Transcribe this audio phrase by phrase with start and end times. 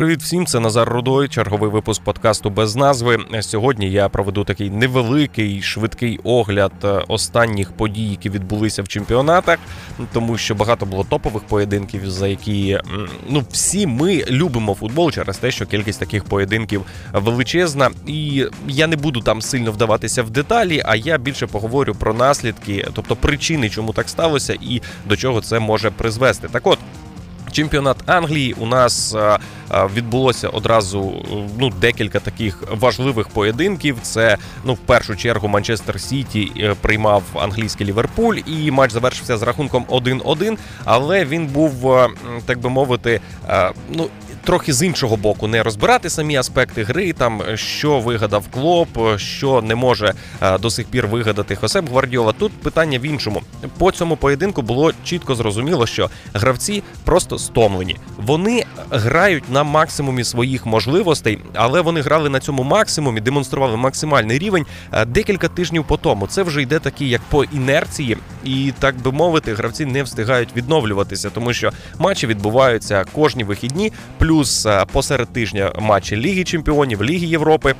[0.00, 3.18] Привіт всім, це Назар Рудой, черговий випуск подкасту без назви.
[3.40, 9.58] Сьогодні я проведу такий невеликий швидкий огляд е, останніх подій, які відбулися в чемпіонатах,
[10.12, 12.78] тому що багато було топових поєдинків, за які
[13.28, 16.82] ну всі ми любимо футбол через те, що кількість таких поєдинків
[17.12, 17.90] величезна.
[18.06, 22.88] І я не буду там сильно вдаватися в деталі, а я більше поговорю про наслідки,
[22.92, 26.48] тобто причини, чому так сталося, і до чого це може призвести.
[26.48, 26.78] Так от.
[27.52, 29.38] Чемпіонат Англії у нас е,
[29.70, 31.26] е, відбулося одразу
[31.58, 33.96] ну декілька таких важливих поєдинків.
[34.02, 39.42] Це ну в першу чергу Манчестер Сіті е, приймав англійський Ліверпуль, і матч завершився з
[39.42, 41.98] рахунком 1-1, Але він був
[42.46, 43.20] так би мовити,
[43.90, 44.08] ну
[44.44, 49.74] трохи з іншого боку не розбирати самі аспекти гри, там що вигадав клоп, що не
[49.74, 52.32] може е, до сих пір вигадати Хосеп Гвардіола.
[52.32, 53.42] Тут питання в іншому.
[53.78, 57.96] По цьому поєдинку було чітко зрозуміло, що гравці просто стомлені.
[58.16, 64.66] Вони грають на максимумі своїх можливостей, але вони грали на цьому максимумі, демонстрували максимальний рівень
[64.92, 66.26] е, декілька тижнів по тому.
[66.26, 71.30] Це вже йде такий, як по інерції, і так би мовити, гравці не встигають відновлюватися,
[71.30, 77.74] тому що матчі відбуваються кожні вихідні плюс е, посеред тижня матчі Ліги Чемпіонів, Ліги Європи.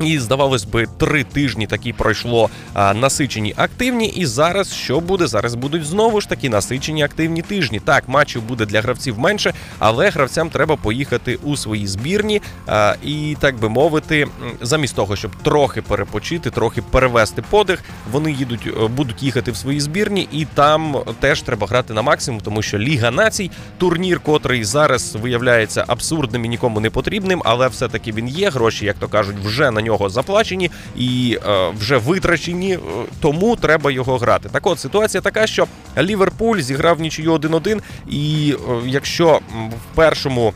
[0.00, 4.06] І здавалось би, три тижні такі пройшло а, насичені активні.
[4.06, 5.26] І зараз що буде?
[5.26, 7.80] Зараз будуть знову ж такі насичені активні тижні.
[7.80, 13.36] Так, матчів буде для гравців менше, але гравцям треба поїхати у свої збірні а, і
[13.40, 14.28] так би мовити,
[14.60, 19.80] замість того, щоб трохи перепочити, трохи перевести подих, вони їдуть, е, будуть їхати в свої
[19.80, 25.14] збірні, і там теж треба грати на максимум, тому що Ліга націй, турнір, котрий зараз
[25.14, 28.50] виявляється абсурдним і нікому не потрібним, але все таки він є.
[28.50, 32.78] Гроші, як то кажуть, вже на нього заплачені і е, вже витрачені, е,
[33.20, 34.48] тому треба його грати.
[34.52, 35.66] Так от ситуація така, що
[35.98, 40.52] Ліверпуль зіграв нічию 1-1, і е, якщо в першому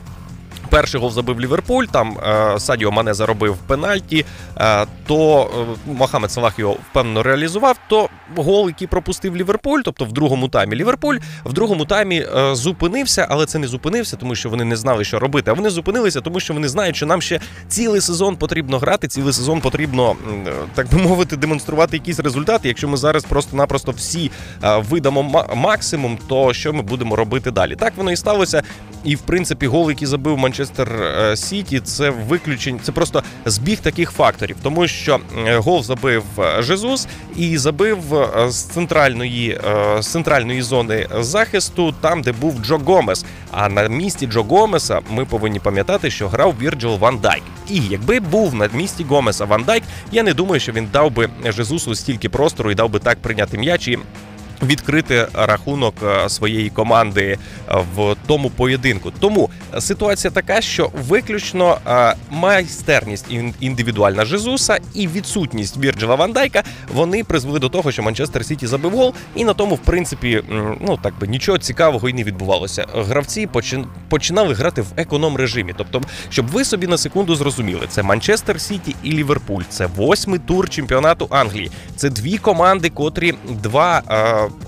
[0.70, 1.84] Перший гол забив Ліверпуль.
[1.84, 4.24] Там е, Садіо Мане заробив пенальті,
[4.56, 5.50] е, то
[5.86, 7.78] е, Мохамед Салах його впевнено реалізував.
[7.88, 13.46] То гол, який пропустив Ліверпуль, тобто в другому таймі Ліверпуль, в другому таймі зупинився, але
[13.46, 15.50] це не зупинився, тому що вони не знали, що робити.
[15.50, 19.08] А вони зупинилися, тому що вони знають, що нам ще цілий сезон потрібно грати.
[19.08, 20.16] Цілий сезон потрібно,
[20.74, 22.68] так би мовити, демонструвати якісь результати.
[22.68, 24.30] Якщо ми зараз просто-напросто всі
[24.62, 27.76] видамо максимум, то що ми будемо робити далі?
[27.76, 28.62] Так воно і сталося.
[29.04, 34.10] І в принципі, гол, який забив Манчестер е, Сіті, це виключень, це просто збіг таких
[34.10, 37.98] факторів, тому що е, гол забив е, Жезус і забив
[38.48, 39.60] з центральної
[39.98, 43.24] з центральної зони захисту, там де був Джо Гомес.
[43.50, 47.42] А на місці Джо Гомеса ми повинні пам'ятати, що грав Вірджил Ван Дайк.
[47.70, 49.82] І якби був на місці Гомеса Ван Дайк,
[50.12, 53.58] я не думаю, що він дав би Жезусу стільки простору і дав би так прийняти
[53.58, 53.98] м'яч і
[54.62, 57.38] Відкрити рахунок е, своєї команди
[57.68, 59.12] е, в тому поєдинку.
[59.20, 63.26] Тому ситуація така, що виключно е, майстерність
[63.60, 66.62] індивідуальна Жезуса і відсутність Вірджила Вандайка
[66.94, 70.42] вони призвели до того, що Манчестер Сіті забив гол, і на тому, в принципі,
[70.80, 72.86] ну так би нічого цікавого і не відбувалося.
[72.94, 73.48] Гравці
[74.08, 75.74] починали грати в економ режимі.
[75.76, 79.62] Тобто, щоб ви собі на секунду зрозуміли, це Манчестер Сіті і Ліверпуль.
[79.68, 81.70] Це восьмий тур чемпіонату Англії.
[81.96, 84.02] Це дві команди, котрі два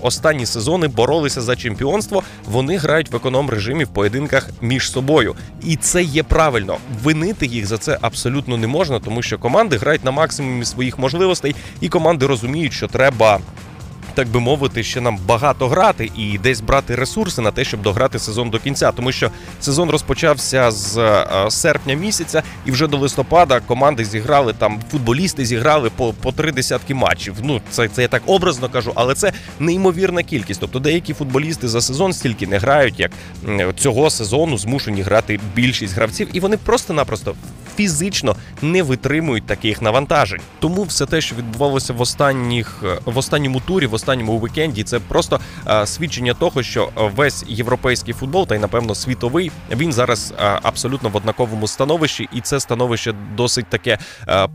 [0.01, 5.75] останні сезони боролися за чемпіонство, вони грають в економ режимі в поєдинках між собою, і
[5.75, 6.77] це є правильно.
[7.03, 11.55] Винити їх за це абсолютно не можна, тому що команди грають на максимумі своїх можливостей,
[11.81, 13.39] і команди розуміють, що треба
[14.11, 18.19] так би мовити, ще нам багато грати і десь брати ресурси на те, щоб дограти
[18.19, 18.91] сезон до кінця.
[18.91, 24.79] Тому що сезон розпочався з е, серпня місяця, і вже до листопада команди зіграли там,
[24.91, 27.35] футболісти зіграли по по три десятки матчів.
[27.43, 30.59] Ну це це я так образно кажу, але це неймовірна кількість.
[30.59, 33.11] Тобто деякі футболісти за сезон стільки не грають, як
[33.75, 37.35] цього сезону змушені грати більшість гравців, і вони просто-напросто
[37.75, 40.41] фізично не витримують таких навантажень.
[40.59, 45.39] Тому все те, що відбувалося в останніх в останньому турі, в останньому вікенді, це просто
[45.85, 51.67] свідчення того, що весь європейський футбол, та й напевно світовий, він зараз абсолютно в однаковому
[51.67, 53.97] становищі, і це становище досить таке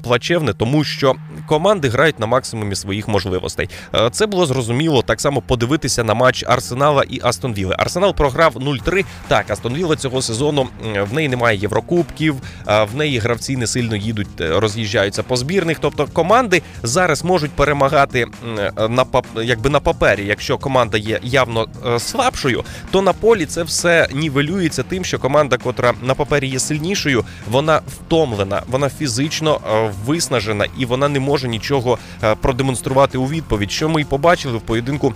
[0.02, 1.14] плачевне, тому що
[1.46, 3.69] команди грають на максимумі своїх можливостей.
[4.10, 7.75] Це було зрозуміло так само подивитися на матч Арсенала і Астон Вілли.
[7.78, 9.04] Арсенал програв 0-3.
[9.28, 10.69] Так, Астон Вілла цього сезону
[11.10, 12.34] в неї немає Єврокубків,
[12.66, 15.78] в неї гравці не сильно їдуть, е, роз'їжджаються по збірних.
[15.81, 18.26] Тобто команди зараз можуть перемагати
[18.58, 19.04] е, на
[19.44, 20.26] якби на папері.
[20.26, 25.56] Якщо команда є явно е, слабшою, то на полі це все нівелюється тим, що команда,
[25.56, 29.60] котра на папері є сильнішою, вона втомлена, вона фізично
[30.06, 31.98] виснажена і вона не може нічого
[32.40, 33.70] продемонструвати у відповідь.
[33.72, 35.14] Що ми й побачили в поєдинку.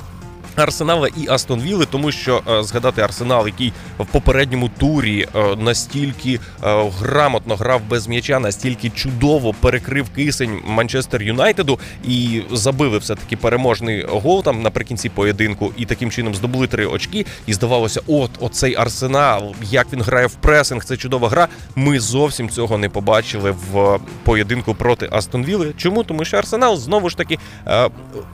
[0.63, 6.35] Арсенала і Астон Вілли, тому що е, згадати Арсенал, який в попередньому турі е, настільки
[6.35, 6.41] е,
[7.01, 14.05] грамотно грав без м'яча, настільки чудово перекрив кисень Манчестер Юнайтеду і забили все таки переможний
[14.05, 17.27] гол там наприкінці поєдинку, і таким чином здобули три очки.
[17.47, 21.49] І здавалося, от оцей арсенал, як він грає в пресинг, це чудова гра.
[21.75, 25.75] Ми зовсім цього не побачили в поєдинку проти Астон Вілли.
[25.77, 26.05] Чому?
[26.05, 27.39] Тому що Арсенал знову ж таки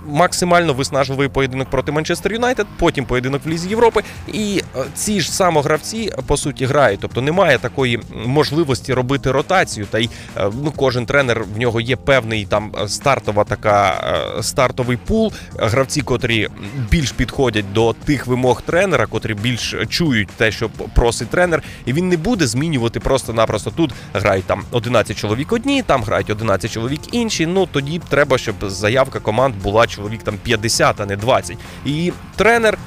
[0.06, 4.02] максимально виснажливий поєдинок проти Манчестер Юнайтед, потім поєдинок в Лізі Європи.
[4.32, 7.00] І е, ці ж самогравці по суті грають.
[7.00, 9.86] Тобто немає такої можливості робити ротацію.
[9.90, 14.04] Та й е, ну кожен тренер в нього є певний там стартова така
[14.38, 15.32] е, стартовий пул.
[15.58, 16.48] Гравці, котрі
[16.90, 22.08] більш підходять до тих вимог тренера, котрі більш чують те, що просить тренер, і він
[22.08, 27.46] не буде змінювати просто-напросто тут грають там 11 чоловік одні, там грають 11 чоловік інші.
[27.46, 31.56] Ну тоді треба, щоб заявка команд була чоловік там 50, а не 20.
[31.84, 31.95] І
[32.36, 32.78] тренер.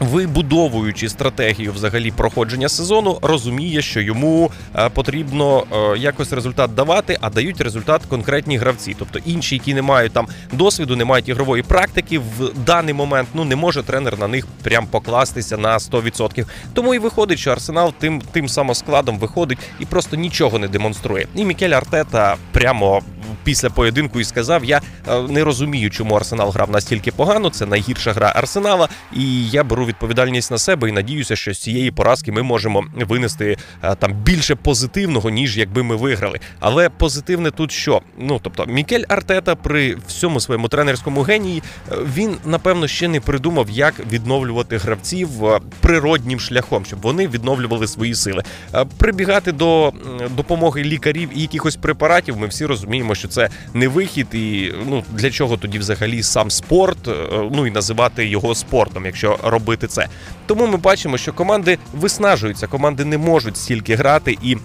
[0.00, 7.30] Вибудовуючи стратегію взагалі проходження сезону, розуміє, що йому е, потрібно е, якось результат давати, а
[7.30, 8.96] дають результат конкретні гравці.
[8.98, 13.44] Тобто інші, які не мають там досвіду, не мають ігрової практики, в даний момент ну
[13.44, 16.46] не може тренер на них прям покластися на 100%.
[16.74, 21.26] Тому і виходить, що арсенал тим тим самоскладом виходить і просто нічого не демонструє.
[21.34, 23.02] І Мікель Артета прямо
[23.44, 27.50] після поєдинку і сказав: Я е, не розумію, чому Арсенал грав настільки погано.
[27.50, 31.90] Це найгірша гра Арсенала, і я беру відповідальність на себе і надіюся, що з цієї
[31.90, 36.40] поразки ми можемо винести е, там більше позитивного, ніж якби ми виграли.
[36.60, 38.02] Але позитивне тут що?
[38.18, 41.62] Ну тобто, Мікель Артета при всьому своєму тренерському генії
[41.92, 45.28] е, він напевно ще не придумав, як відновлювати гравців
[45.80, 48.42] природнім шляхом, щоб вони відновлювали свої сили.
[48.98, 49.92] Прибігати до
[50.30, 52.36] допомоги лікарів і якихось препаратів.
[52.36, 53.33] Ми всі розуміємо, що це
[53.74, 57.12] не вихід, і ну для чого тоді взагалі сам спорт, е,
[57.52, 60.06] ну і називати його спортом, якщо робити це.
[60.46, 64.56] Тому ми бачимо, що команди виснажуються, команди не можуть стільки грати і.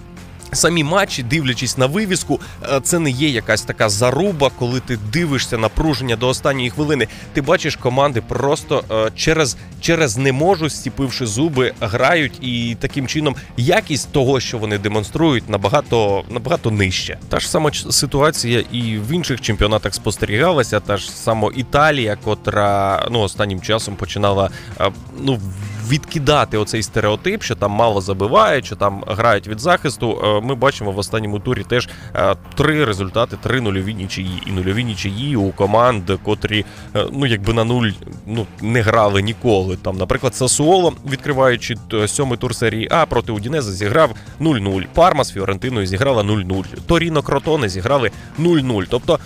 [0.52, 5.58] Самі матчі, дивлячись на вивіску, е, це не є якась така заруба, коли ти дивишся
[5.58, 7.08] напруження до останньої хвилини.
[7.32, 13.36] Ти бачиш команди просто е, через через не можу, стіпивши зуби, грають, і таким чином
[13.56, 17.18] якість того, що вони демонструють, набагато набагато нижче.
[17.28, 20.80] Та ж сама ситуація і в інших чемпіонатах спостерігалася.
[20.80, 24.50] Та ж само Італія, котра ну останнім часом починала
[24.80, 25.40] е, ну
[25.90, 30.20] відкидати оцей стереотип, що там мало забивають, що там грають від захисту.
[30.24, 34.84] Е, ми бачимо в останньому турі теж е, три результати: три нульові нічиї і нульові
[34.84, 36.64] нічиї у команд, котрі
[36.96, 37.90] е, ну якби на нуль
[38.26, 39.76] ну не грали ніколи.
[39.76, 41.76] Там, наприклад, Сасуоло, відкриваючи
[42.06, 44.86] сьомий тур серії А проти Удінеза, зіграв 0-0.
[44.94, 46.64] Парма з Фіорентиною зіграла 0-0.
[46.86, 48.86] Торіно Кротони зіграли 0-0.
[48.88, 49.18] Тобто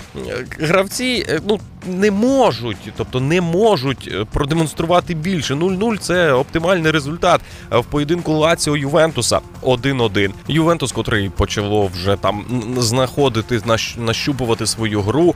[0.61, 5.55] гравці ну не можуть, тобто не можуть продемонструвати більше.
[5.55, 7.41] 0-0– це оптимальний результат
[7.71, 10.31] в поєдинку Лаціо Ювентуса 1-1.
[10.49, 12.45] Ювентус, котрий почало вже там
[12.79, 13.61] знаходити,
[13.99, 15.35] нащупувати свою гру,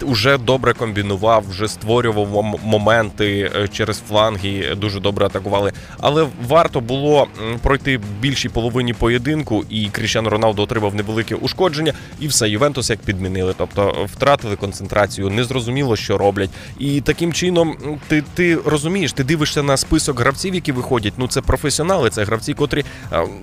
[0.00, 5.72] вже добре комбінував, вже створював моменти е, через фланги, дуже добре атакували.
[6.00, 7.26] Але варто було
[7.62, 13.54] пройти більшій половині поєдинку, і Кріщано Роналдо отримав невелике ушкодження, і все Ювентус як підмінили.
[13.58, 16.50] Тобто втратили концентрацію, не зрозуміло, що роблять.
[16.78, 17.76] І таким чином
[18.08, 21.12] ти, ти розумієш, ти дивишся на список гравців, які виходять.
[21.16, 22.84] Ну це професіонали, це гравці, котрі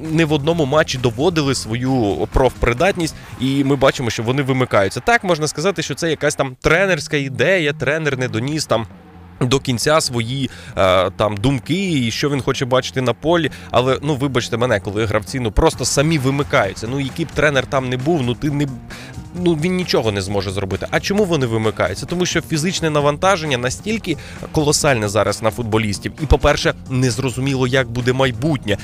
[0.01, 4.99] не в одному матчі доводили свою профпридатність, і ми бачимо, що вони вимикаються.
[4.99, 8.87] Так можна сказати, що це якась там тренерська ідея, тренер не доніс там.
[9.41, 13.51] До кінця свої е, там думки, і що він хоче бачити на полі.
[13.71, 16.87] Але ну вибачте мене, коли гравці ну просто самі вимикаються.
[16.87, 18.67] Ну який б тренер там не був, ну ти не
[19.35, 20.87] ну він нічого не зможе зробити.
[20.91, 22.05] А чому вони вимикаються?
[22.05, 24.17] Тому що фізичне навантаження настільки
[24.51, 28.77] колосальне зараз на футболістів, і, по-перше, незрозуміло, як буде майбутнє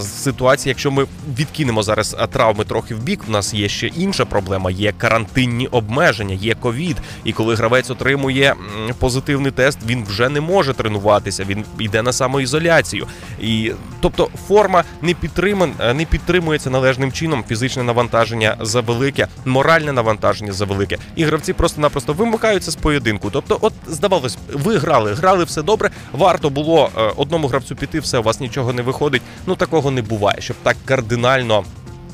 [0.00, 0.70] ситуація.
[0.70, 1.06] Якщо ми
[1.38, 6.34] відкинемо зараз травми трохи в бік, в нас є ще інша проблема: є карантинні обмеження,
[6.34, 6.96] є ковід.
[7.24, 8.54] І коли гравець отримує
[8.98, 11.44] позитивний тест, він вже не може тренуватися.
[11.44, 13.06] Він йде на самоізоляцію.
[13.40, 17.44] І тобто форма не підтриман, не підтримується належним чином.
[17.48, 23.30] Фізичне навантаження за велике, моральне моральне навантаження завелике, і гравці просто-напросто вимикаються з поєдинку.
[23.30, 25.90] Тобто, от здавалось, ви грали, грали все добре.
[26.12, 29.22] Варто було е, одному гравцю піти, все у вас нічого не виходить.
[29.46, 31.64] Ну такого не буває, щоб так кардинально.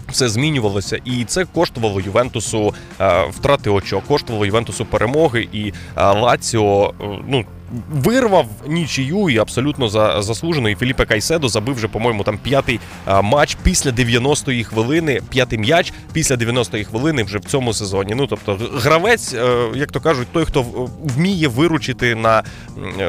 [0.08, 5.48] Все змінювалося, і це коштувало Ювентусу е, втрати очок, коштувало Ювентусу перемоги.
[5.52, 7.44] І е, Лаціо, е, ну
[7.92, 10.68] вирвав нічию і абсолютно за заслужено.
[10.68, 12.80] І Філіпе Кайседо забив вже, по-моєму, там п'ятий
[13.22, 18.14] матч після 90-ї хвилини, п'ятий м'яч після 90-ї хвилини вже в цьому сезоні.
[18.14, 20.62] Ну тобто, гравець, е, як то кажуть, той, хто
[21.02, 22.42] вміє виручити на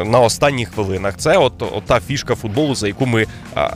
[0.06, 1.18] на останніх хвилинах.
[1.18, 3.26] Це от, от та фішка футболу, за яку ми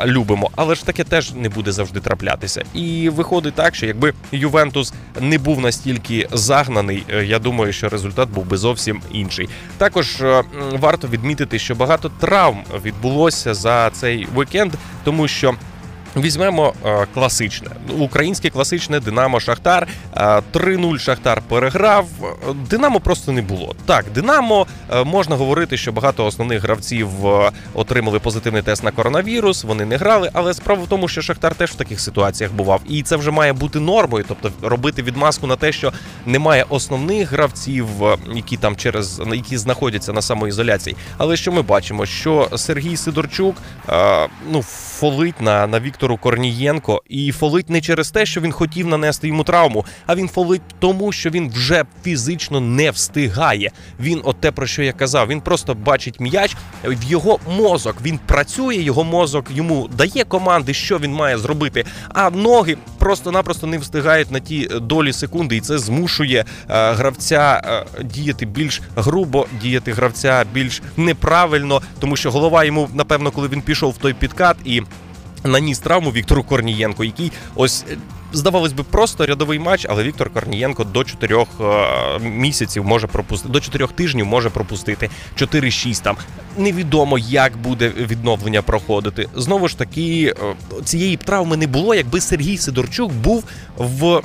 [0.05, 0.49] любимо.
[0.55, 2.63] Але ж таке теж не буде завжди траплятися.
[2.73, 8.29] І виходить так, що якби Ювентус не був настільки загнаний, е, я думаю, що результат
[8.29, 9.49] був би зовсім інший.
[9.77, 10.43] Також е,
[10.77, 14.73] варто відмітити, що багато травм відбулося за цей вікенд,
[15.03, 15.55] тому що.
[16.15, 17.67] Візьмемо е, класичне
[17.99, 19.87] українське класичне Динамо Шахтар.
[20.17, 22.07] Е, 3-0 Шахтар переграв.
[22.69, 23.75] Динамо просто не було.
[23.85, 29.63] Так, Динамо е, можна говорити, що багато основних гравців е, отримали позитивний тест на коронавірус.
[29.63, 33.03] Вони не грали, але справа в тому, що Шахтар теж в таких ситуаціях бував, і
[33.03, 35.93] це вже має бути нормою, тобто робити відмазку на те, що
[36.25, 40.95] немає основних гравців, е, які там через які знаходяться на самоізоляції.
[41.17, 43.55] Але що ми бачимо, що Сергій Сидорчук
[43.89, 48.51] е, ну фолить на, на Віктору Віктору Корнієнко і фолить не через те, що він
[48.51, 53.71] хотів нанести йому травму, а він фолить тому, що він вже фізично не встигає.
[53.99, 57.95] Він, от те, про що я казав, він просто бачить м'яч в його мозок.
[58.01, 61.85] Він працює, його мозок йому дає команди, що він має зробити.
[62.09, 66.45] А ноги просто-напросто не встигають на ті долі секунди, і це змушує е,
[66.93, 73.47] гравця е, діяти більш грубо, діяти гравця більш неправильно, тому що голова йому, напевно, коли
[73.47, 74.81] він пішов в той підкат і
[75.43, 77.85] наніс травму Віктору Корнієнко, який ось.
[77.91, 77.97] Е,
[78.33, 83.59] здавалось би, просто рядовий матч, але Віктор Корнієнко до 4 е, місяців може пропустити, до
[83.59, 86.17] 4 тижнів може пропустити 4-6 там.
[86.57, 89.29] Невідомо, як буде відновлення проходити.
[89.35, 93.43] Знову ж таки, е, цієї травми не було, якби Сергій Сидорчук був
[93.77, 94.21] в.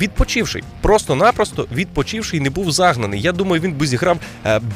[0.00, 3.20] Відпочивший, просто-напросто відпочивший, не був загнаний.
[3.20, 4.18] Я думаю, він би зіграв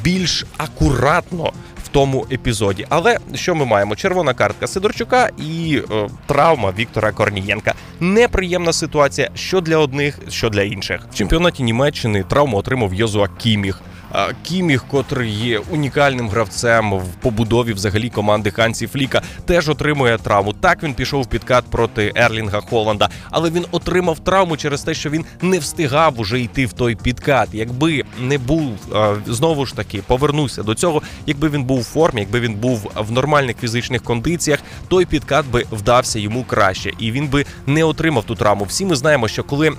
[0.02, 1.52] більш акуратно
[1.92, 2.86] тому епізоді.
[2.88, 3.96] Але що ми маємо?
[3.96, 7.74] Червона картка Сидорчука і е, травма Віктора Корнієнка.
[8.00, 11.00] Неприємна ситуація, що для одних, що для інших.
[11.12, 13.80] В чемпіонаті Німеччини травму отримав Йозуа Кіміх.
[14.42, 20.52] Кіміх, котрий є унікальним гравцем в побудові взагалі команди Хансі Фліка, теж отримує травму.
[20.52, 25.10] Так він пішов в підкат проти Ерлінга Холланда, але він отримав травму через те, що
[25.10, 27.48] він не встигав уже йти в той підкат.
[27.52, 28.72] Якби не був
[29.26, 31.02] знову ж таки, повернуся до цього.
[31.26, 35.64] Якби він був у формі, якби він був в нормальних фізичних кондиціях, той підкат би
[35.72, 38.64] вдався йому краще, і він би не отримав ту травму.
[38.64, 39.72] Всі ми знаємо, що коли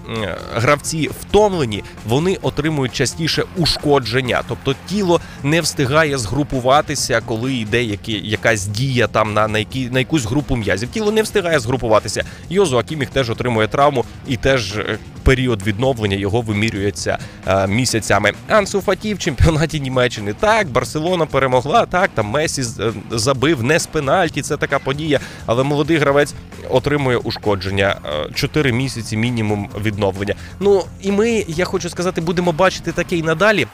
[0.56, 8.22] гравці втомлені, вони отримують частіше ушкодження напруження, тобто тіло не встигає згрупуватися, коли йде які,
[8.24, 10.90] якась дія там на на, які, на якусь групу м'язів.
[10.90, 12.24] Тіло не встигає згрупуватися.
[12.50, 14.78] Йозу Акіміх теж отримує травму і теж.
[14.78, 18.32] Е, період відновлення його вимірюється е, місяцями.
[18.48, 21.86] Ансу Фаті в чемпіонаті Німеччини так, Барселона перемогла.
[21.86, 24.42] Так, там Месі е, забив не з пенальті.
[24.42, 25.20] Це така подія.
[25.46, 26.34] Але молодий гравець
[26.70, 27.96] отримує ушкодження.
[28.34, 30.36] Чотири місяці мінімум відновлення.
[30.60, 33.68] Ну і ми, я хочу сказати, будемо бачити таке і надалі.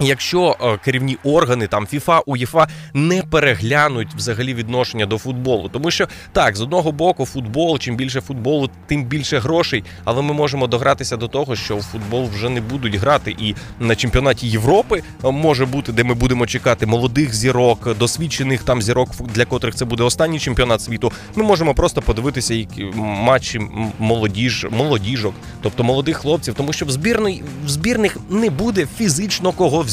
[0.00, 6.08] Якщо е, керівні органи там ФІФА, УЄФА не переглянуть взагалі відношення до футболу, тому що
[6.32, 9.84] так з одного боку, футбол, чим більше футболу, тим більше грошей.
[10.04, 13.96] Але ми можемо догратися до того, що в футбол вже не будуть грати, і на
[13.96, 19.44] чемпіонаті Європи е, може бути, де ми будемо чекати молодих зірок, досвідчених там зірок, для
[19.44, 21.12] котрих це буде останній чемпіонат світу.
[21.34, 23.60] Ми можемо просто подивитися які матчі
[23.98, 29.80] молодіж, молодіжок, тобто молодих хлопців, тому що в збірної в збірних не буде фізично кого
[29.80, 29.91] взяти,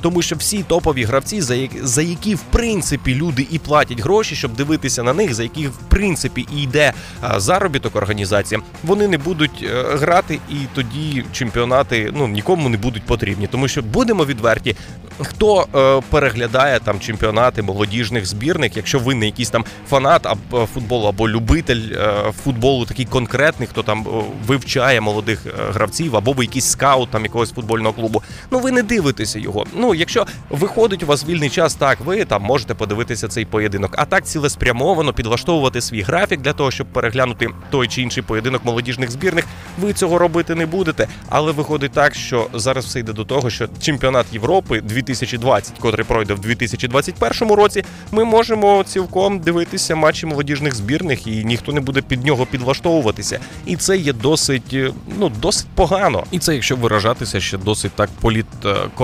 [0.00, 4.34] тому що всі топові гравці, за які, за які в принципі люди і платять гроші,
[4.34, 6.92] щоб дивитися на них, за яких в принципі і йде
[7.36, 13.46] заробіток організації, вони не будуть е, грати, і тоді чемпіонати ну нікому не будуть потрібні,
[13.46, 14.76] тому що будемо відверті.
[15.20, 21.06] Хто е, переглядає там чемпіонати молодіжних збірних, якщо ви не якийсь там фанат або футболу
[21.06, 24.06] або любитель е, футболу, такий конкретний, хто там
[24.46, 28.82] вивчає молодих е, гравців, або ви якийсь скаут там якогось футбольного клубу, ну ви не
[28.82, 29.66] дивитесь дивитися його.
[29.74, 33.94] Ну, якщо виходить у вас вільний час, так ви там можете подивитися цей поєдинок.
[33.98, 39.10] А так цілеспрямовано підлаштовувати свій графік для того, щоб переглянути той чи інший поєдинок молодіжних
[39.10, 39.44] збірних.
[39.80, 41.08] Ви цього робити не будете.
[41.28, 46.34] Але виходить так, що зараз все йде до того, що чемпіонат Європи 2020, котрий пройде
[46.34, 52.24] в 2021 році, ми можемо цілком дивитися матчі молодіжних збірних, і ніхто не буде під
[52.24, 53.40] нього підлаштовуватися.
[53.66, 54.76] І це є досить,
[55.18, 56.24] ну досить погано.
[56.30, 58.46] І це, якщо виражатися ще досить так політ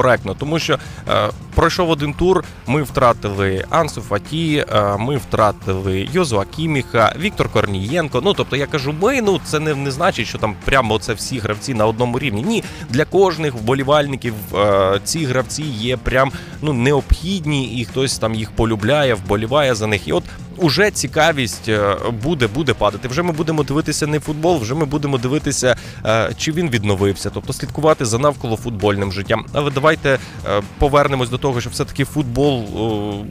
[0.04, 2.44] коректно, тому що е, пройшов один тур.
[2.66, 8.20] Ми втратили Ансу Фаті, е, ми втратили Йозуа Кіміха, Віктор Корнієнко.
[8.24, 11.38] Ну тобто я кажу, ми ну це не, не значить, що там прямо це всі
[11.38, 12.42] гравці на одному рівні.
[12.42, 16.32] Ні, для кожних вболівальників е, ці гравці є прям
[16.62, 20.08] ну необхідні, і хтось там їх полюбляє, вболіває за них.
[20.08, 20.24] І от
[20.56, 23.08] уже цікавість е, буде буде падати.
[23.08, 27.52] Вже ми будемо дивитися не футбол, вже ми будемо дивитися, е, чи він відновився, тобто
[27.52, 29.46] слідкувати за навколо футбольним життям.
[29.52, 32.64] Але давайте е, повернемось до того, що все-таки футбол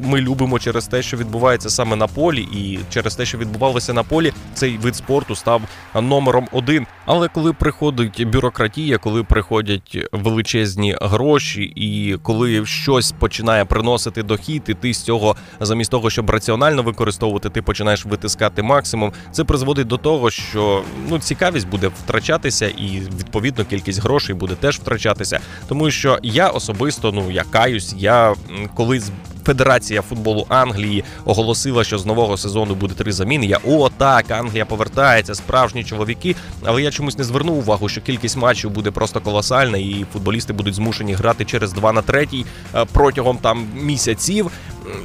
[0.04, 4.04] ми любимо через те, що відбувається саме на полі, і через те, що відбувалося на
[4.04, 5.62] полі, цей вид спорту став
[6.02, 6.88] номером один.
[7.06, 14.74] Але коли приходить бюрократія, коли приходять величезні гроші, і коли щось починає приносити дохід, і
[14.74, 17.13] ти з цього замість того, щоб раціонально використовувати,
[17.50, 19.14] ти починаєш витискати максимум.
[19.32, 24.80] Це призводить до того, що ну цікавість буде втрачатися, і відповідно кількість грошей буде теж
[24.80, 25.40] втрачатися.
[25.68, 28.34] Тому що я особисто ну я каюсь, я
[28.76, 29.12] колись
[29.46, 33.46] Федерація футболу Англії оголосила, що з нового сезону буде три заміни.
[33.46, 36.36] Я о, так, Англія повертається, справжні чоловіки.
[36.64, 40.76] Але я чомусь не звернув увагу, що кількість матчів буде просто колосальна, і футболісти будуть
[40.76, 42.28] змушені грати через 2 на 3
[42.76, 44.52] е, протягом там місяців.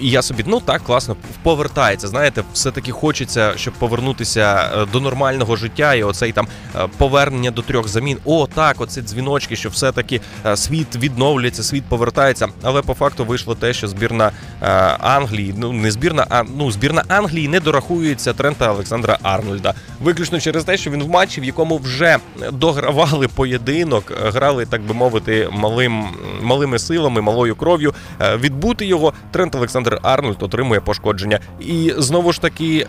[0.01, 2.09] І я собі, ну так, класно, повертається.
[2.09, 7.63] Знаєте, все-таки хочеться, щоб повернутися е, до нормального життя, і оцей там е, повернення до
[7.63, 8.19] трьох замін.
[8.25, 10.21] О, так, оці дзвіночки, що все-таки
[10.55, 12.49] світ відновлюється, світ повертається.
[12.63, 14.33] Але по факту вийшло те, що збірна
[14.63, 14.67] Е,
[15.01, 19.75] Англії, ну не збірна, а ну збірна Англії не дорахується Трента Олександра Арнольда.
[20.01, 22.19] Виключно через те, що він в матчі, в якому вже
[22.53, 26.05] догравали поєдинок, грали, так би мовити, малим
[26.43, 27.95] малими силами, малою кров'ю.
[28.21, 29.68] Е, відбути його Трент Олександр
[30.03, 31.41] Арнольд отримує пошкодження.
[31.61, 32.87] І знову ж таки,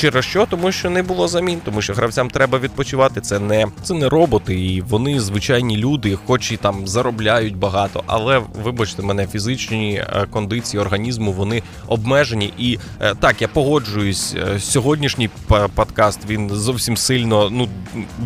[0.00, 0.46] через що?
[0.46, 3.20] Тому що не було замін, тому що гравцям треба відпочивати.
[3.20, 8.42] Це не це не роботи, і вони звичайні люди, хоч і там заробляють багато, але
[8.62, 12.52] вибачте мене, фізичні е, кондиції організму вони обмежені.
[12.58, 14.34] І е, так я погоджуюсь.
[14.34, 15.30] Е, сьогоднішній
[15.74, 17.68] подкаст він зовсім сильно ну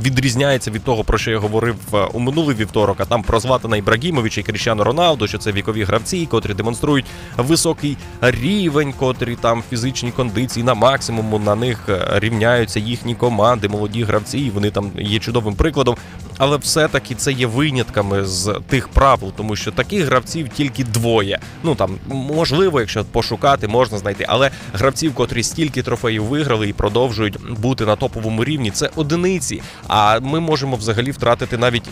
[0.02, 1.76] відрізняється від того, про що я говорив
[2.12, 2.96] у минулий вівторок.
[3.00, 7.96] А там про Златана Ібрагімовича і Кріщану Роналду, що це вікові гравці, котрі демонструють високий
[8.20, 11.38] рівень, котрі там фізичні кондиції на максимуму.
[11.38, 14.38] На них рівняються їхні команди, молоді гравці.
[14.38, 15.96] і Вони там є чудовим прикладом.
[16.38, 21.38] Але все-таки це є винятками з тих правил, тому що таких гравців тільки двоє.
[21.62, 24.24] Ну там можливо, якщо пошукати, можна знайти.
[24.28, 29.62] Але гравців, котрі стільки трофеїв виграли і продовжують бути на топовому рівні, це одиниці.
[29.88, 31.84] А ми можемо взагалі втратити навіть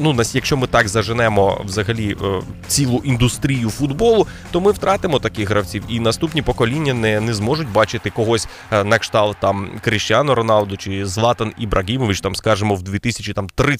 [0.00, 5.82] ну якщо ми так заженемо взагалі е, цілу індустрію футболу, то ми втратимо таких гравців,
[5.88, 11.06] і наступні покоління не не зможуть бачити когось е, на кшталт там Кріщано Роналду чи
[11.06, 12.82] Златан Ібрагімович, там скажімо, в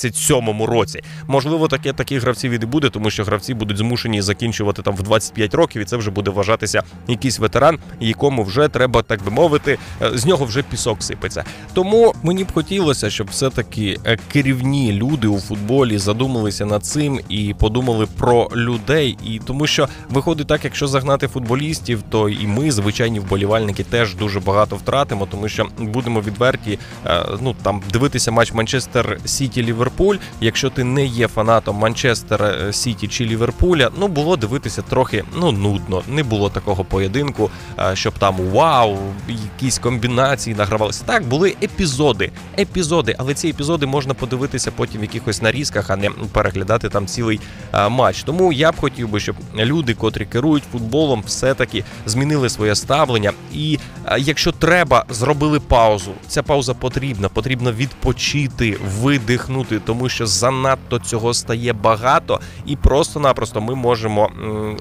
[0.03, 1.03] 2037 році.
[1.27, 5.55] Можливо, таке таких гравців і буде, тому що гравці будуть змушені закінчувати там в 25
[5.55, 10.11] років, і це вже буде вважатися якийсь ветеран, якому вже треба, так би мовити, е,
[10.15, 11.45] з нього вже пісок сипеться.
[11.75, 17.55] Тому мені б хотілося, щоб все-таки е, керівні люди у футболі задумалися над цим і
[17.59, 19.19] подумали про людей.
[19.25, 24.41] І тому, що виходить так, якщо загнати футболістів, то і ми, звичайні вболівальники, теж дуже
[24.41, 26.79] багато втратимо, тому що будемо відверті.
[27.07, 29.92] Е, ну там дивитися матч Манчестер Сіті Ліверпуль.
[30.41, 36.03] Якщо ти не є фанатом Манчестер Сіті чи Ліверпуля, ну було дивитися трохи ну нудно.
[36.09, 41.05] Не було такого поєдинку, е, щоб там вау, якісь комбінації награвалися.
[41.07, 46.11] Так, були епізоди, епізоди, але ці епізоди можна подивитися потім в якихось нарізках, а не
[46.11, 47.41] переглядати там цілий
[47.75, 48.23] е, матч.
[48.23, 53.33] Тому я б хотів би, щоб люди, котрі керують футболом, все-таки змінили своє ставлення.
[53.55, 56.13] І е, якщо треба, зробили паузу.
[56.29, 63.75] Ця пауза потрібна, потрібно відпочити, видихнути, тому що занадто цього стає багато, і просто-напросто ми
[63.75, 64.31] можемо,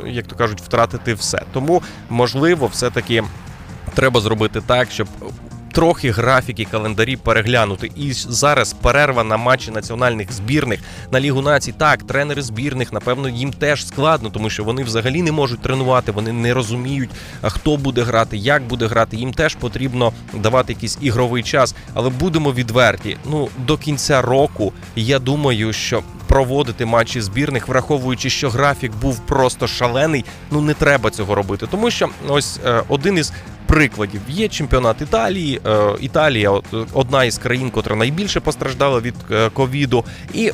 [0.05, 1.41] як то кажуть, втратити все.
[1.53, 3.23] Тому можливо, все-таки
[3.93, 5.07] треба зробити так, щоб.
[5.71, 7.91] Трохи графіки, календарі переглянути.
[7.95, 10.79] І зараз перерва на матчі національних збірних
[11.11, 11.73] на Лігу націй.
[11.77, 16.31] Так, тренери збірних, напевно, їм теж складно, тому що вони взагалі не можуть тренувати, вони
[16.31, 17.09] не розуміють,
[17.41, 19.17] хто буде грати, як буде грати.
[19.17, 21.75] Їм теж потрібно давати якийсь ігровий час.
[21.93, 23.17] Але будемо відверті.
[23.25, 29.67] Ну до кінця року я думаю, що проводити матчі збірних, враховуючи, що графік був просто
[29.67, 30.25] шалений.
[30.51, 33.33] Ну не треба цього робити, тому що ось е, один із
[33.71, 34.21] прикладів.
[34.27, 35.61] Є чемпіонат Італії.
[36.01, 36.51] Італія
[36.93, 39.15] одна із країн, котра найбільше постраждала від
[39.53, 40.05] ковіду.
[40.33, 40.51] І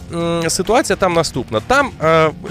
[0.47, 1.91] ситуація там наступна: там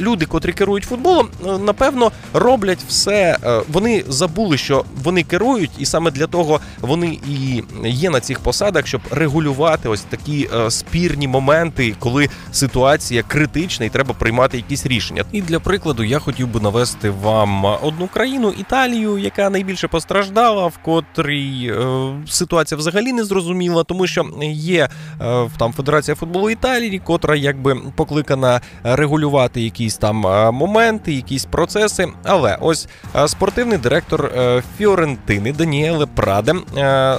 [0.00, 1.28] люди, котрі керують футболом,
[1.60, 3.36] напевно роблять все.
[3.68, 8.86] Вони забули, що вони керують, і саме для того вони і є на цих посадах,
[8.86, 15.24] щоб регулювати ось такі спірні моменти, коли ситуація критична і треба приймати якісь рішення.
[15.32, 20.78] І для прикладу я хотів би навести вам одну країну Італію, яка найбільше постраждала, в
[20.78, 24.88] котрій е, ситуація взагалі не зрозуміла, тому що є
[25.20, 32.08] е, там Федерація футболу Італії, котра якби покликана регулювати якісь там е, моменти, якісь процеси.
[32.24, 36.54] Але ось е, спортивний директор е, Фіорентини Даніеле Праде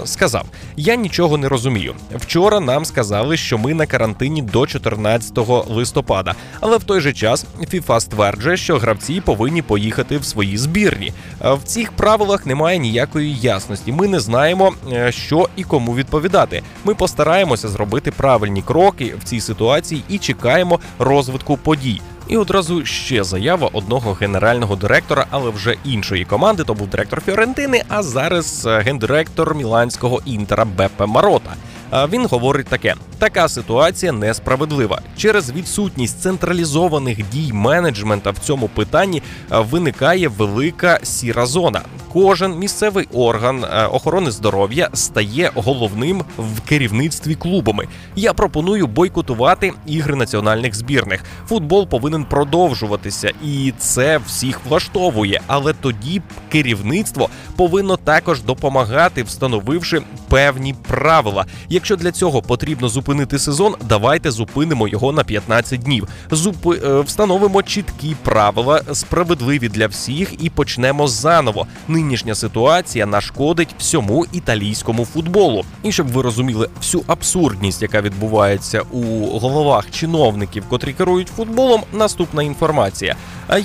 [0.05, 1.95] сказав: Я нічого не розумію.
[2.15, 5.86] Вчора нам сказали, що ми на карантині до 14 листопада,
[6.59, 11.13] але в той же час ФІФА стверджує, що гравці повинні поїхати в свої збірні.
[11.41, 13.91] В цих правилах немає ніякої ясності.
[13.91, 16.61] Ми не знаємо, е, що і кому відповідати.
[16.83, 22.01] Ми постараємося зробити правильні кроки в цій ситуації і чекаємо розвитку подій.
[22.27, 26.63] І одразу ще заява одного генерального директора, але вже іншої команди.
[26.63, 31.55] То був директор Фіорентини, а зараз е, гендиректор Міланського інтера Бепе Марота.
[31.93, 35.01] Він говорить таке: така ситуація несправедлива.
[35.17, 41.81] Через відсутність централізованих дій менеджмента в цьому питанні виникає велика сіра зона.
[42.13, 47.87] Кожен місцевий орган охорони здоров'я стає головним в керівництві клубами.
[48.15, 51.23] Я пропоную бойкотувати ігри національних збірних.
[51.47, 55.41] Футбол повинен продовжуватися, і це всіх влаштовує.
[55.47, 61.45] Але тоді керівництво повинно також допомагати, встановивши певні правила.
[61.77, 66.07] Якщо для цього потрібно зупинити сезон, давайте зупинимо його на 15 днів.
[66.31, 66.81] Зупи...
[66.85, 71.67] Е, встановимо чіткі правила, справедливі для всіх, і почнемо заново.
[71.87, 75.65] Нинішня ситуація нашкодить всьому італійському футболу.
[75.83, 79.01] І щоб ви розуміли всю абсурдність, яка відбувається у
[79.39, 81.81] головах чиновників, котрі керують футболом.
[81.93, 83.15] Наступна інформація: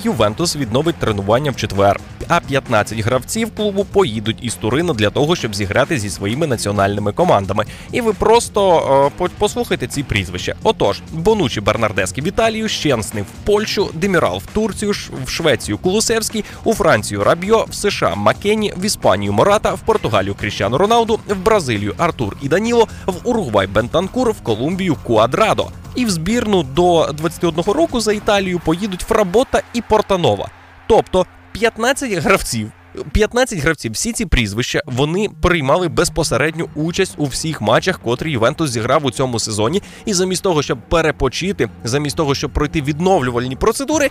[0.03, 1.99] Ювентус відновить тренування в четвер.
[2.27, 7.65] А 15 гравців клубу поїдуть із Турина для того, щоб зіграти зі своїми національними командами.
[7.91, 10.55] І ви просто е, послухайте ці прізвища.
[10.63, 14.91] Отож, Бонучі Бернардески в Італію, Щенсни в Польщу, Демірал в Турцію,
[15.25, 20.77] в Швецію Кулусевський, у Францію Рабьо, в США Макені, в Іспанію Мората, в Португалію Кріщану
[20.77, 25.67] Роналду, в Бразилію Артур і Даніло, в Уругвай Бентанкур, в Колумбію Куадрадо.
[25.95, 30.49] І в збірну до 21 року за Італію поїдуть Фработа і Портанова.
[30.87, 32.71] Тобто 15 гравців
[33.11, 39.05] 15 гравців, всі ці прізвища вони приймали безпосередню участь у всіх матчах, котрі Ювентус зіграв
[39.05, 39.81] у цьому сезоні.
[40.05, 44.09] І замість того, щоб перепочити, замість того, щоб пройти відновлювальні процедури,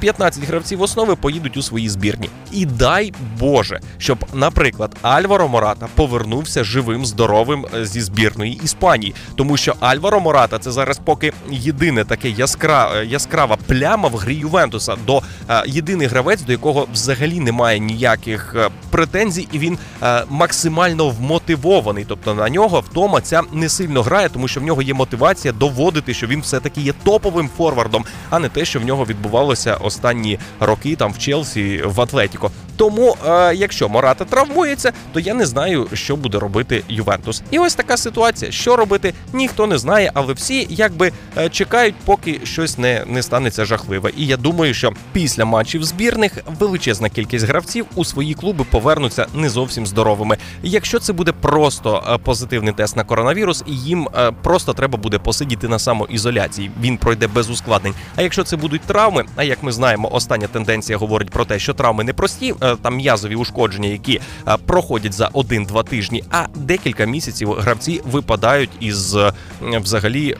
[0.00, 2.30] 15 гравців основи поїдуть у свої збірні.
[2.52, 9.56] І дай Боже, щоб, наприклад, Альваро Мората повернувся живим, здоровим е, зі збірної Іспанії, тому
[9.56, 14.96] що Альваро Мората це зараз поки єдине таке яскра, е, яскрава пляма в грі Ювентуса
[15.06, 20.24] до е, єдиний гравець, до якого взагалі немає ні ніяких е, претензій, і він е,
[20.28, 22.04] максимально вмотивований.
[22.08, 26.14] Тобто на нього втома ця не сильно грає, тому що в нього є мотивація доводити,
[26.14, 30.38] що він все таки є топовим форвардом, а не те, що в нього відбувалося останні
[30.60, 32.50] роки там в Челсі в Атлетіко.
[32.76, 37.42] Тому, е, якщо Мората травмується, то я не знаю, що буде робити Ювентус.
[37.50, 38.50] І ось така ситуація.
[38.52, 43.64] Що робити, ніхто не знає, але всі якби е, чекають, поки щось не не станеться
[43.64, 44.10] жахливе.
[44.16, 49.48] І я думаю, що після матчів збірних величезна кількість гравців у свої клуби повернуться не
[49.48, 50.36] зовсім здоровими.
[50.62, 55.68] Якщо це буде просто е, позитивний тест на коронавірус, їм е, просто треба буде посидіти
[55.68, 56.70] на самоізоляції.
[56.80, 57.94] Він пройде без ускладнень.
[58.16, 61.74] А якщо це будуть травми, а як ми знаємо, остання тенденція говорить про те, що
[61.74, 62.54] травми не прості.
[62.82, 69.14] Там м'язові ушкодження, які е, проходять за один-два тижні, а декілька місяців гравці випадають із
[69.14, 70.36] е, взагалі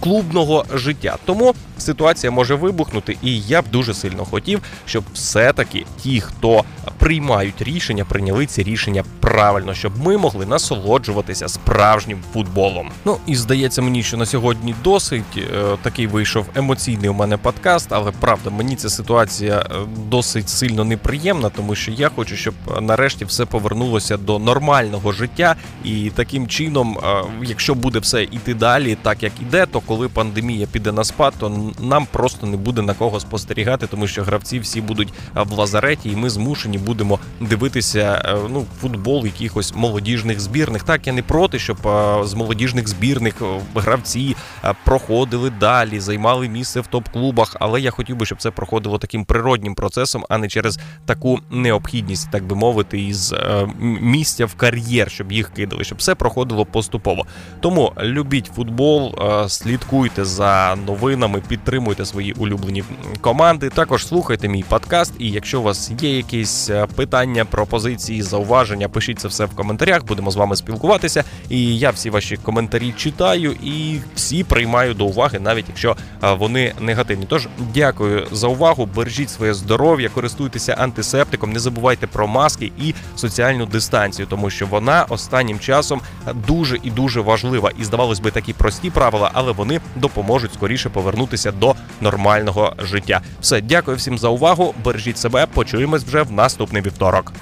[0.00, 1.16] клубного життя.
[1.24, 6.64] Тому ситуація може вибухнути, і я б дуже сильно хотів, щоб все-таки ті, хто
[6.98, 12.90] приймають рішення, прийняли ці рішення правильно, щоб ми могли насолоджуватися справжнім футболом.
[13.04, 17.86] Ну і здається мені, що на сьогодні досить е, такий вийшов емоційний у мене подкаст,
[17.90, 19.74] але правда, мені ця ситуація е,
[20.08, 26.10] досить сильно неприємна, тому що я хочу, щоб нарешті все повернулося до нормального життя, і
[26.14, 30.92] таким чином, е, якщо буде все іти далі, так як іде, то коли пандемія піде
[30.92, 35.08] на спад, то нам просто не буде на кого спостерігати, тому що гравці всі будуть
[35.34, 40.82] в лазареті, і ми змушені будемо дивитися е, ну футбол якихось молодіжних збірних.
[40.82, 44.36] Так я не проти, щоб е, з молодіжних збірних е, гравці
[44.84, 47.56] проходили далі, займали місце в топ-клубах.
[47.60, 52.30] Але я хотів би, щоб це проходило таким природнім процесом, а не через таку необхідність,
[52.30, 53.68] так би мовити, із е,
[54.00, 57.26] місця в кар'єр, щоб їх кидали, щоб все проходило поступово.
[57.60, 62.84] Тому любіть футбол, е, слідкуйте за новинами, підтримуйте свої улюблені
[63.20, 63.68] команди.
[63.68, 65.12] Також слухайте мій подкаст.
[65.18, 70.04] І якщо у вас є якісь е, питання, пропозиції, зауваження, пишіть це все в коментарях.
[70.04, 71.24] Будемо з вами спілкуватися.
[71.48, 77.26] І я всі ваші коментарі читаю і всі приймаю до уваги, навіть якщо вони негативні.
[77.28, 78.88] Тож дякую за увагу.
[78.94, 80.74] Бережіть своє здоров'я, користуйтеся
[81.22, 86.00] антисептиком, не забувайте про маски і соціальну дистанцію, тому що вона останнім часом
[86.46, 87.70] дуже і дуже важлива.
[87.78, 93.20] І здавалось би, такі прості правила, але вони допоможуть скоріше повернутися до нормального життя.
[93.40, 94.74] Все, дякую всім за увагу.
[94.84, 95.46] Бережіть себе.
[95.46, 97.32] Почуємось вже в наступний вівторок.